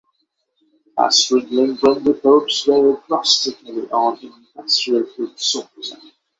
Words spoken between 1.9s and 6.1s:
reports very drastically on industrial pig slaughter.